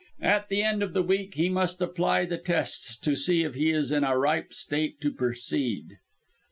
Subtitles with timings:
[0.23, 3.69] At the end of the week he must apply the tests to see if he
[3.69, 5.99] is in a ripe state to proceed.